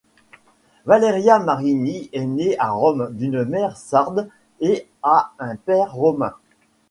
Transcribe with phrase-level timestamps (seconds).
[0.87, 4.27] Valeria Marini est née à Rome d'une mère sarde
[4.59, 6.33] et à un père romain.